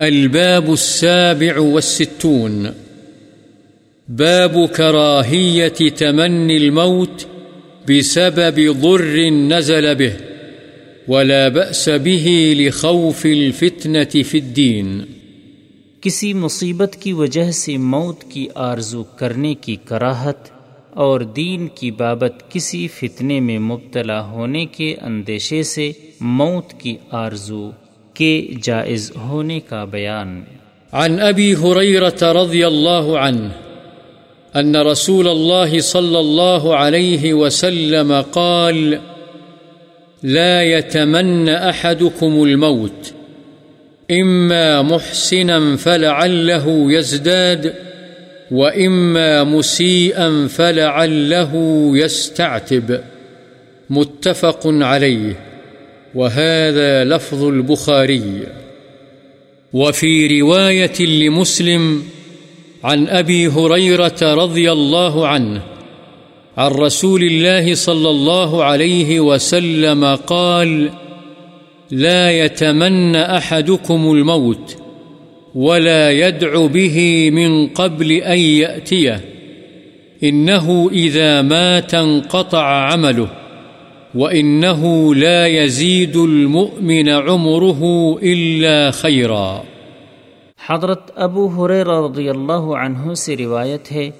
[0.00, 2.66] الباب السابع والستون.
[4.08, 7.26] باب كراهية تمني الموت
[7.90, 10.16] بسبب ضر نزل به،
[11.08, 15.00] ولا بأس به لخوف الفتنة في الدين.
[16.00, 20.48] کسی مصیبت کی وجہ سے موت کی آرزو کرنے کی کراہت
[20.90, 27.70] اور دین کی بابت کسی فتنے میں مبتلا ہونے کے اندیشے سے موت کی آرزو
[28.14, 30.44] کے جائز ہونے کا بیان۔
[30.92, 33.48] عن أبي هريرة رضي الله عنه
[34.60, 38.94] أن رسول الله صلى الله عليه وسلم قال،
[40.22, 43.12] لا يتمنى أحدكم الموت
[44.10, 47.66] إما محسنا فلعله يزداد
[48.50, 51.52] وإما مسيئا فلعله
[51.96, 53.00] يستعتب
[53.90, 55.53] متفق عليه
[56.14, 58.46] وهذا لفظ البخاري.
[59.72, 62.02] وفي رواية لمسلم
[62.84, 65.62] عن أبي هريرة رضي الله عنه،
[66.56, 70.90] عن رسول الله صلى الله عليه وسلم قال
[71.90, 74.76] لا يتمنى أحدكم الموت
[75.54, 79.24] ولا يدع به من قبل أن يأتيه،
[80.22, 83.28] إنه إذا مات انقطع عمله.
[84.14, 87.82] وإنه لا يزيد المؤمن عمره
[88.22, 89.62] إلا خيرا۔
[90.68, 94.10] حضرت ابو حریر رضی اللہ عنہ سے روایت ہے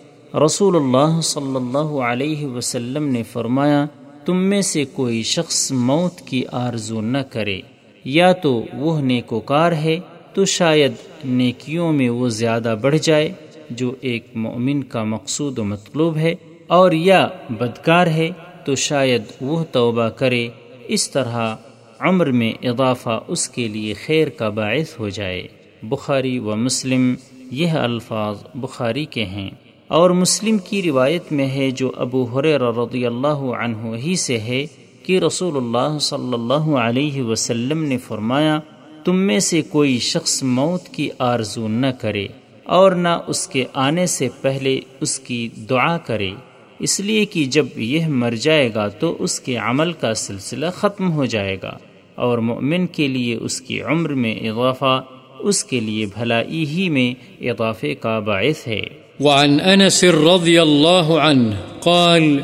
[0.44, 3.86] رسول اللہ صلی اللہ علیہ وسلم نے فرمایا،
[4.24, 7.60] تم میں سے کوئی شخص موت کی آرزو نہ کرے۔
[8.04, 10.00] یا تو وہ نیکوکار ہے،
[10.34, 10.92] تو شاید
[11.24, 13.32] نیکیوں میں وہ زیادہ بڑھ جائے،
[13.70, 16.34] جو ایک مومن کا مقصود و مطلوب ہے،
[16.66, 18.30] اور یا بدکار ہے
[18.64, 20.48] تو شاید وہ توبہ کرے،
[20.88, 21.56] اس طرح
[21.98, 25.48] عمر میں اضافہ اس کے لیے خیر کا باعث ہو جائے۔
[25.82, 27.14] بخاری و مسلم
[27.50, 29.50] یہ الفاظ بخاری کے ہیں۔
[29.88, 34.66] اور مسلم کی روایت میں ہے جو ابو حریر رضی اللہ عنہ ہی سے ہے
[35.02, 38.60] کہ رسول اللہ صلی اللہ علیہ وسلم نے فرمایا،
[39.04, 42.26] تم میں سے کوئی شخص موت کی آرزو نہ کرے
[42.64, 46.30] اور نہ اس کے آنے سے پہلے اس کی دعا کرے۔
[46.78, 51.12] اس لیے کہ جب یہ مر جائے گا تو اس کے عمل کا سلسلہ ختم
[51.12, 51.78] ہو جائے گا
[52.14, 55.02] اور مومن کے لیے اس کی عمر میں اضافہ،
[55.38, 57.14] اس کے لیے بھلائی ہی میں
[57.44, 58.80] اضافے کا باعث ہے۔
[59.20, 62.40] وعن أنس رضي الله عنه قال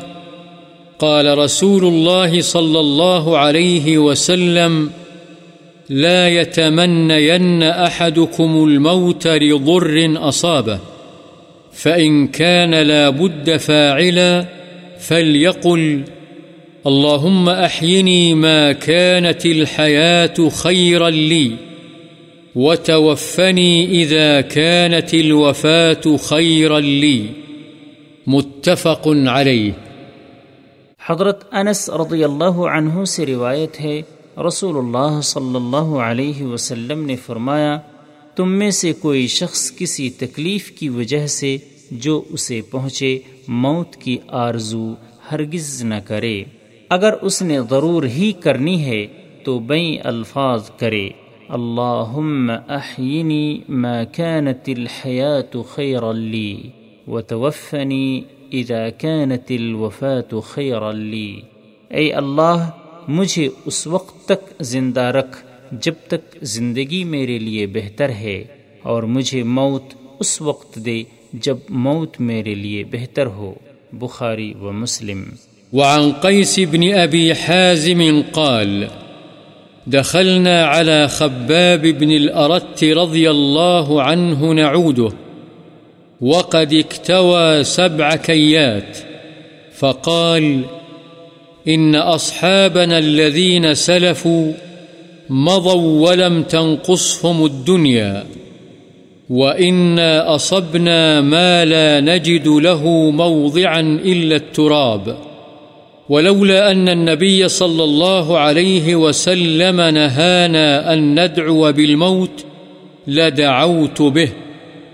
[0.97, 4.87] قال رسول الله صلى الله عليه وسلم،
[5.89, 10.90] لا يتمنين أحدكم الموت لضر أصابه
[11.73, 14.45] فإن كان لا بد فاعلا
[14.99, 16.01] فليقل
[16.85, 21.51] اللهم أحيني ما كانت الحياة خيرا لي
[22.55, 27.25] وتوفني إذا كانت الوفاة خيرا لي
[28.27, 29.71] متفق عليه
[30.99, 34.01] حضرت انس رضی اللہ عنہ سے روایت ہے،
[34.47, 37.77] رسول اللہ صلی اللہ علیہ وسلم نے فرمایا
[38.35, 41.57] تم میں سے کوئی شخص کسی تکلیف کی وجہ سے
[41.91, 44.93] جو اسے پہنچے، موت کی آرزو
[45.31, 46.43] ہرگز نہ کرے۔
[46.89, 49.07] اگر اس نے ضرور ہی کرنی ہے،
[49.43, 51.09] تو بئی الفاظ کرے۔
[51.49, 56.55] اللهم أحيني ما كانت الحياة خيرا لي
[57.07, 58.21] وتوفني
[58.51, 61.39] إذا كانت الوفاة خيرا لي
[61.89, 62.69] اے اللہ،
[63.07, 68.43] مجھے اس وقت تک زندہ رکھ۔ جب تک زندگی میرے لیے بہتر ہے
[68.83, 69.83] اور مجھے موت
[70.19, 73.53] اس وقت دے جب موت میرے لیے بہتر ہو۔
[73.93, 75.23] بخاری و مسلم۔
[75.73, 78.83] وعن قيس بن أبي حازم قال،
[79.85, 85.15] دخلنا على خباب بن الأرت رضي الله عنه نعوده،
[86.21, 88.97] وقد اكتوى سبع كيات
[89.79, 90.61] فقال
[91.67, 94.70] إن أصحابنا الذين سلفوا
[95.31, 98.25] مضوا ولم تنقصهم الدنيا
[99.29, 105.17] وإنا أصبنا ما لا نجد له موضعا إلا التراب
[106.09, 112.45] ولولا أن النبي صلى الله عليه وسلم نهانا أن ندعو بالموت
[113.07, 114.29] لدعوت به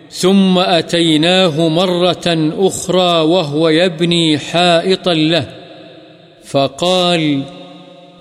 [0.10, 5.48] ثم أتيناه مرة أخرى وهو يبني حائطا له
[6.44, 7.67] فقال فقال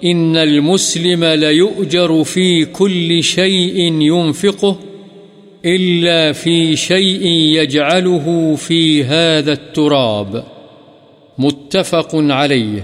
[0.04, 4.76] إن المسلم ليؤجر في كل شيء ينفقه
[5.64, 7.26] إلا في شيء
[7.62, 10.36] يجعله في هذا التراب.
[11.38, 12.80] متفق عليه.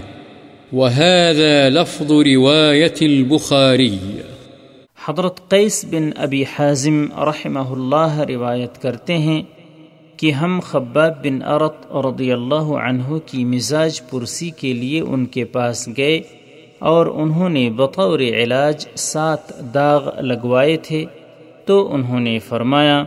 [0.73, 3.97] وهذا لفظ رواية البخاري.
[5.05, 9.41] حضرت قیس بن ابی حازم رحمہ اللہ روایت کرتے ہیں
[10.17, 15.45] کہ ہم خباب بن عرت رضی اللہ عنہ کی مزاج پرسی کے لیے ان کے
[15.45, 16.21] پاس گئے
[16.83, 21.05] اور انہوں نے بطور علاج سات داغ لگوائے تھے
[21.65, 23.03] تو انہوں نے فرمایا،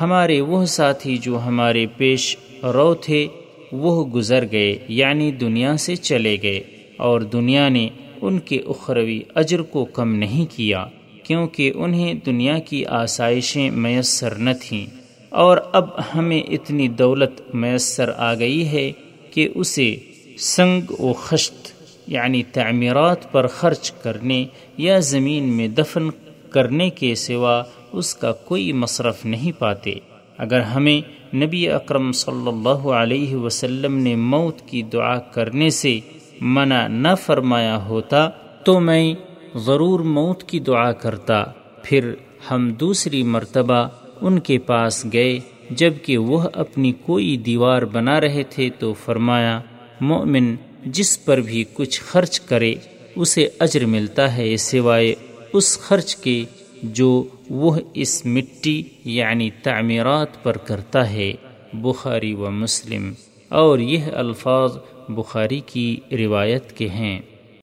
[0.00, 3.26] ہمارے وہ ساتھی جو ہمارے پیش رو تھے،
[3.72, 6.60] وہ گزر گئے یعنی دنیا سے چلے گئے،
[6.96, 7.88] اور دنیا نے
[8.22, 10.84] ان کے اخروی اجر کو کم نہیں کیا،
[11.22, 14.86] کیونکہ انہیں دنیا کی آسائشیں میسر نہ تھیں۔
[15.32, 18.90] اور اب ہمیں اتنی دولت میسر آ گئی ہے
[19.30, 19.96] کہ اسے
[20.38, 21.73] سنگ و خشت
[22.06, 24.44] یعنی تعمیرات پر خرچ کرنے
[24.76, 26.08] یا زمین میں دفن
[26.50, 27.62] کرنے کے سوا
[27.92, 29.94] اس کا کوئی مصرف نہیں پاتے۔
[30.38, 31.00] اگر ہمیں
[31.36, 36.00] نبی اکرم صلی اللہ علیہ وسلم نے موت کی دعا کرنے سے
[36.40, 38.28] منع نہ فرمایا ہوتا
[38.64, 39.14] تو میں
[39.54, 41.44] ضرور موت کی دعا کرتا۔
[41.82, 42.14] پھر
[42.50, 43.88] ہم دوسری مرتبہ
[44.20, 45.38] ان کے پاس گئے
[45.70, 49.60] جبکہ وہ اپنی کوئی دیوار بنا رہے تھے تو فرمایا،
[50.00, 50.54] مومن
[50.84, 52.74] جس پر بھی کچھ خرچ کرے،
[53.16, 55.14] اسے اجر ملتا ہے سوائے
[55.52, 56.44] اس خرچ کے
[56.82, 61.32] جو وہ اس مٹی یعنی تعمیرات پر کرتا ہے،
[61.72, 63.12] بخاری و مسلم۔
[63.48, 64.76] اور یہ الفاظ
[65.08, 67.20] بخاری کی روایت کے ہیں۔